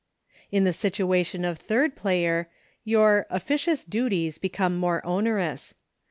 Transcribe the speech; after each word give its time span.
In 0.51 0.63
the 0.63 0.73
situation 0.73 1.45
of 1.45 1.59
third 1.59 1.95
player 1.95 2.49
your" 2.83 3.27
offi 3.31 3.55
cious 3.57 3.83
duties" 3.83 4.39
become 4.39 4.75
more 4.75 5.05
onerous. 5.05 5.75